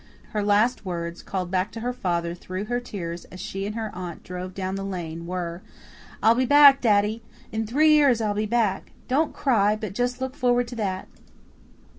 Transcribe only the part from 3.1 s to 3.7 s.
as she